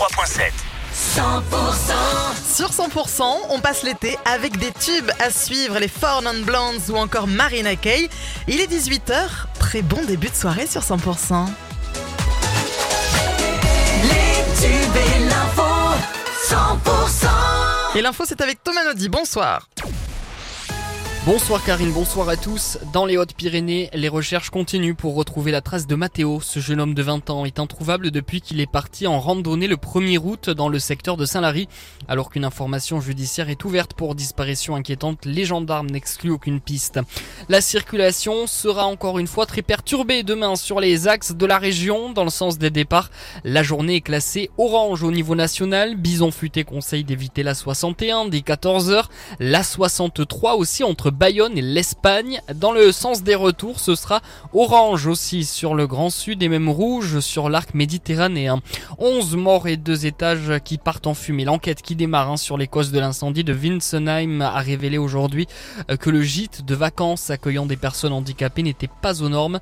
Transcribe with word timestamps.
103.7. 0.00 0.50
100% 0.94 2.56
Sur 2.56 2.70
100%, 2.70 3.22
on 3.50 3.60
passe 3.60 3.82
l'été 3.82 4.16
avec 4.24 4.56
des 4.56 4.72
tubes 4.72 5.10
à 5.18 5.30
suivre, 5.30 5.78
les 5.78 5.88
Four 5.88 6.22
Non 6.22 6.40
Blondes 6.40 6.80
ou 6.88 6.96
encore 6.96 7.26
Marina 7.26 7.76
Kaye. 7.76 8.08
Il 8.48 8.62
est 8.62 8.66
18h, 8.66 9.28
très 9.58 9.82
bon 9.82 10.02
début 10.06 10.30
de 10.30 10.34
soirée 10.34 10.66
sur 10.66 10.80
100%. 10.80 11.48
Les 14.04 14.42
tubes 14.58 14.96
et 14.96 15.18
l'info 15.28 15.62
100% 16.48 17.98
Et 17.98 18.00
l'info 18.00 18.24
c'est 18.26 18.40
avec 18.40 18.64
Thomas 18.64 18.84
Naudy, 18.84 19.10
bonsoir. 19.10 19.68
Bonsoir 21.26 21.62
Karine, 21.62 21.92
bonsoir 21.92 22.30
à 22.30 22.36
tous. 22.38 22.78
Dans 22.94 23.04
les 23.04 23.18
Hautes-Pyrénées, 23.18 23.90
les 23.92 24.08
recherches 24.08 24.48
continuent 24.48 24.94
pour 24.94 25.14
retrouver 25.14 25.52
la 25.52 25.60
trace 25.60 25.86
de 25.86 25.94
Mathéo. 25.94 26.40
Ce 26.40 26.60
jeune 26.60 26.80
homme 26.80 26.94
de 26.94 27.02
20 27.02 27.28
ans 27.28 27.44
est 27.44 27.60
introuvable 27.60 28.10
depuis 28.10 28.40
qu'il 28.40 28.58
est 28.58 28.70
parti 28.70 29.06
en 29.06 29.20
randonnée 29.20 29.66
le 29.66 29.76
1er 29.76 30.16
août 30.16 30.48
dans 30.48 30.70
le 30.70 30.78
secteur 30.78 31.18
de 31.18 31.26
Saint-Lary. 31.26 31.68
Alors 32.08 32.30
qu'une 32.30 32.46
information 32.46 33.02
judiciaire 33.02 33.50
est 33.50 33.62
ouverte 33.66 33.92
pour 33.92 34.14
disparition 34.14 34.76
inquiétante, 34.76 35.26
les 35.26 35.44
gendarmes 35.44 35.90
n'excluent 35.90 36.30
aucune 36.30 36.58
piste. 36.58 37.00
La 37.50 37.60
circulation 37.60 38.46
sera 38.46 38.86
encore 38.86 39.18
une 39.18 39.26
fois 39.26 39.44
très 39.44 39.62
perturbée 39.62 40.22
demain 40.22 40.56
sur 40.56 40.80
les 40.80 41.06
axes 41.06 41.32
de 41.32 41.44
la 41.44 41.58
région 41.58 42.12
dans 42.12 42.24
le 42.24 42.30
sens 42.30 42.56
des 42.56 42.70
départs. 42.70 43.10
La 43.44 43.62
journée 43.62 43.96
est 43.96 44.00
classée 44.00 44.48
orange 44.56 45.02
au 45.02 45.12
niveau 45.12 45.34
national. 45.34 45.96
Bison 45.96 46.30
Futé 46.30 46.64
conseille 46.64 47.04
d'éviter 47.04 47.42
la 47.42 47.54
61 47.54 48.24
dès 48.24 48.38
14h. 48.38 49.04
La 49.38 49.62
63 49.62 50.54
aussi 50.54 50.82
entre 50.82 51.09
Bayonne 51.10 51.56
et 51.58 51.62
l'Espagne. 51.62 52.40
Dans 52.54 52.72
le 52.72 52.92
sens 52.92 53.22
des 53.22 53.34
retours, 53.34 53.80
ce 53.80 53.94
sera 53.94 54.20
orange 54.52 55.06
aussi 55.06 55.44
sur 55.44 55.74
le 55.74 55.86
Grand 55.86 56.10
Sud 56.10 56.42
et 56.42 56.48
même 56.48 56.68
rouge 56.68 57.20
sur 57.20 57.48
l'arc 57.48 57.74
méditerranéen. 57.74 58.60
11 58.98 59.36
morts 59.36 59.68
et 59.68 59.76
deux 59.76 60.06
étages 60.06 60.52
qui 60.64 60.78
partent 60.78 61.06
en 61.06 61.14
fumée. 61.14 61.44
L'enquête 61.44 61.82
qui 61.82 61.96
démarre 61.96 62.30
hein, 62.30 62.36
sur 62.36 62.56
les 62.56 62.66
causes 62.66 62.92
de 62.92 63.00
l'incendie 63.00 63.44
de 63.44 63.52
Winsenheim 63.52 64.40
a 64.40 64.60
révélé 64.60 64.98
aujourd'hui 64.98 65.46
euh, 65.90 65.96
que 65.96 66.10
le 66.10 66.22
gîte 66.22 66.64
de 66.64 66.74
vacances 66.74 67.30
accueillant 67.30 67.66
des 67.66 67.76
personnes 67.76 68.12
handicapées 68.12 68.62
n'était 68.62 68.90
pas 69.02 69.22
aux 69.22 69.28
normes. 69.28 69.60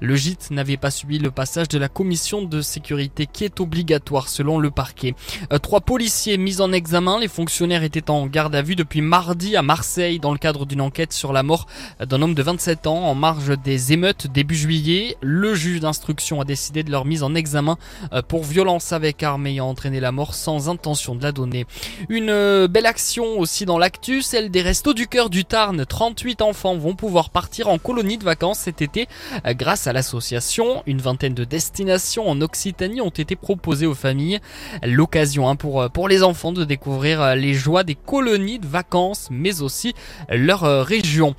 Le 0.00 0.16
gîte 0.16 0.50
n'avait 0.50 0.76
pas 0.76 0.90
subi 0.90 1.18
le 1.18 1.30
passage 1.30 1.68
de 1.68 1.78
la 1.78 1.88
commission 1.88 2.42
de 2.42 2.60
sécurité 2.60 3.26
qui 3.26 3.44
est 3.44 3.60
obligatoire 3.60 4.28
selon 4.28 4.58
le 4.58 4.70
parquet. 4.70 5.14
Euh, 5.52 5.58
Trois 5.58 5.80
policiers 5.80 6.36
mis 6.38 6.60
en 6.60 6.72
examen, 6.72 7.18
les 7.18 7.28
fonctionnaires 7.28 7.82
étaient 7.82 8.10
en 8.10 8.26
garde 8.26 8.54
à 8.54 8.62
vue 8.62 8.76
depuis 8.76 9.00
mardi 9.00 9.56
à 9.56 9.62
Marseille 9.62 10.18
dans 10.18 10.32
le 10.32 10.38
cadre 10.38 10.66
d'une 10.66 10.80
enquête 10.80 10.89
sur 11.10 11.32
la 11.32 11.42
mort 11.42 11.66
d'un 12.04 12.20
homme 12.20 12.34
de 12.34 12.42
27 12.42 12.86
ans 12.86 13.04
en 13.04 13.14
marge 13.14 13.56
des 13.58 13.92
émeutes 13.92 14.26
début 14.26 14.54
juillet. 14.54 15.16
Le 15.22 15.54
juge 15.54 15.80
d'instruction 15.80 16.40
a 16.40 16.44
décidé 16.44 16.82
de 16.82 16.90
leur 16.90 17.04
mise 17.04 17.22
en 17.22 17.34
examen 17.34 17.78
euh, 18.12 18.22
pour 18.22 18.44
violence 18.44 18.92
avec 18.92 19.22
arme 19.22 19.46
ayant 19.46 19.68
entraîné 19.68 20.00
la 20.00 20.12
mort 20.12 20.34
sans 20.34 20.68
intention 20.68 21.14
de 21.14 21.22
la 21.22 21.32
donner. 21.32 21.66
Une 22.08 22.30
euh, 22.30 22.68
belle 22.68 22.86
action 22.86 23.38
aussi 23.38 23.64
dans 23.64 23.78
l'actu, 23.78 24.20
celle 24.20 24.50
des 24.50 24.62
Restos 24.62 24.94
du 24.94 25.06
Cœur 25.06 25.30
du 25.30 25.44
Tarn. 25.44 25.86
38 25.86 26.42
enfants 26.42 26.76
vont 26.76 26.94
pouvoir 26.94 27.30
partir 27.30 27.68
en 27.68 27.78
colonie 27.78 28.18
de 28.18 28.24
vacances 28.24 28.58
cet 28.58 28.82
été 28.82 29.08
euh, 29.46 29.54
grâce 29.54 29.86
à 29.86 29.92
l'association. 29.92 30.82
Une 30.86 31.00
vingtaine 31.00 31.34
de 31.34 31.44
destinations 31.44 32.28
en 32.28 32.40
Occitanie 32.40 33.00
ont 33.00 33.08
été 33.08 33.36
proposées 33.36 33.86
aux 33.86 33.94
familles. 33.94 34.40
L'occasion 34.82 35.48
hein, 35.48 35.56
pour, 35.56 35.88
pour 35.90 36.08
les 36.08 36.22
enfants 36.22 36.52
de 36.52 36.64
découvrir 36.64 37.36
les 37.36 37.54
joies 37.54 37.84
des 37.84 37.94
colonies 37.94 38.58
de 38.58 38.66
vacances 38.66 39.28
mais 39.30 39.62
aussi 39.62 39.94
leur 40.28 40.79
région. 40.82 41.34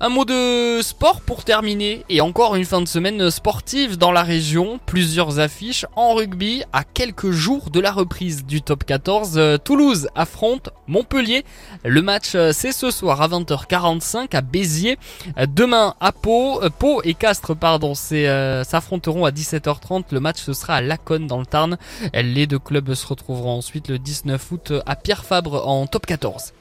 Un 0.00 0.10
mot 0.10 0.24
de 0.24 0.80
sport 0.80 1.20
pour 1.22 1.42
terminer 1.42 2.04
et 2.08 2.20
encore 2.20 2.54
une 2.54 2.64
fin 2.64 2.80
de 2.80 2.86
semaine 2.86 3.32
sportive 3.32 3.98
dans 3.98 4.12
la 4.12 4.22
région. 4.22 4.78
Plusieurs 4.86 5.40
affiches 5.40 5.86
en 5.96 6.14
rugby 6.14 6.62
à 6.72 6.84
quelques 6.84 7.32
jours 7.32 7.70
de 7.70 7.80
la 7.80 7.90
reprise 7.90 8.46
du 8.46 8.62
top 8.62 8.84
14. 8.84 9.32
Euh, 9.36 9.58
Toulouse 9.58 10.08
affronte 10.14 10.70
Montpellier. 10.86 11.44
Le 11.84 12.00
match 12.00 12.36
euh, 12.36 12.52
c'est 12.52 12.70
ce 12.70 12.92
soir 12.92 13.20
à 13.22 13.26
20h45 13.26 14.36
à 14.36 14.40
Béziers. 14.40 14.98
Demain 15.48 15.96
à 15.98 16.12
Pau, 16.12 16.62
euh, 16.62 16.70
Pau 16.70 17.02
et 17.02 17.14
Castres 17.14 17.56
pardon, 17.56 17.94
euh, 18.12 18.62
s'affronteront 18.62 19.24
à 19.24 19.32
17h30. 19.32 20.04
Le 20.12 20.20
match 20.20 20.40
ce 20.40 20.52
sera 20.52 20.74
à 20.76 20.80
Laconne 20.80 21.26
dans 21.26 21.40
le 21.40 21.46
Tarn. 21.46 21.76
Les 22.14 22.46
deux 22.46 22.60
clubs 22.60 22.94
se 22.94 23.04
retrouveront 23.04 23.58
ensuite 23.58 23.88
le 23.88 23.98
19 23.98 24.52
août 24.52 24.72
à 24.86 24.94
Pierre 24.94 25.24
Fabre 25.24 25.66
en 25.66 25.88
top 25.88 26.06
14. 26.06 26.52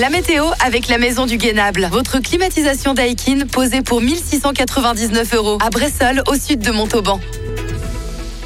La 0.00 0.08
météo 0.08 0.46
avec 0.64 0.88
la 0.88 0.96
maison 0.96 1.26
du 1.26 1.36
Guénable. 1.36 1.86
Votre 1.92 2.18
climatisation 2.18 2.94
Daikin 2.94 3.40
posée 3.46 3.82
pour 3.82 4.00
1699 4.00 5.34
euros 5.34 5.58
à 5.60 5.68
Bressol 5.68 6.22
au 6.28 6.34
sud 6.34 6.60
de 6.60 6.70
Montauban. 6.70 7.20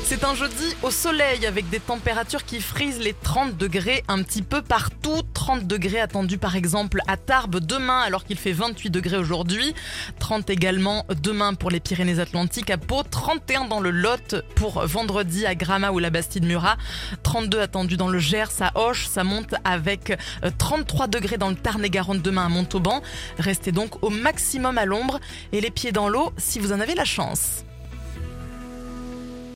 C'est 0.09 0.23
un 0.23 0.37
jeudi 0.37 0.73
au 0.85 0.93
soleil 0.93 1.47
avec 1.47 1.69
des 1.69 1.81
températures 1.81 2.45
qui 2.45 2.61
frisent 2.61 3.01
les 3.01 3.13
30 3.13 3.57
degrés 3.57 4.05
un 4.07 4.23
petit 4.23 4.43
peu 4.43 4.63
partout. 4.63 5.23
30 5.35 5.67
degrés 5.67 5.99
attendus 5.99 6.39
par 6.39 6.55
exemple 6.55 7.01
à 7.09 7.17
Tarbes 7.17 7.59
demain 7.59 7.99
alors 7.99 8.25
qu'il 8.25 8.39
fait 8.39 8.53
28 8.53 8.91
degrés 8.91 9.17
aujourd'hui. 9.17 9.75
30 10.21 10.49
également 10.49 11.05
demain 11.21 11.55
pour 11.55 11.71
les 11.71 11.81
Pyrénées-Atlantiques 11.81 12.71
à 12.71 12.79
Pau. 12.79 13.03
31 13.03 13.65
dans 13.65 13.81
le 13.81 13.91
Lot 13.91 14.37
pour 14.55 14.87
vendredi 14.87 15.45
à 15.45 15.57
Gramma 15.57 15.91
ou 15.91 15.99
la 15.99 16.11
Bastide-Murat. 16.11 16.77
32 17.25 17.59
attendus 17.59 17.97
dans 17.97 18.09
le 18.09 18.21
Gers 18.21 18.63
à 18.63 18.79
Auch. 18.79 19.09
Ça 19.09 19.25
monte 19.25 19.57
avec 19.65 20.13
euh, 20.45 20.51
33 20.57 21.09
degrés 21.09 21.37
dans 21.37 21.49
le 21.49 21.57
Tarn-et-Garonne 21.57 22.23
demain 22.23 22.47
à 22.47 22.49
Montauban. 22.49 23.03
Restez 23.41 23.73
donc 23.73 24.05
au 24.05 24.11
maximum 24.11 24.79
à 24.79 24.85
l'ombre 24.85 25.19
et 25.51 25.61
les 25.61 25.73
pieds 25.73 25.91
dans 25.91 26.09
l'eau 26.09 26.33
si 26.37 26.61
vous 26.61 26.71
en 26.73 26.79
avez 26.79 26.95
la 26.95 27.05
chance. 27.05 27.65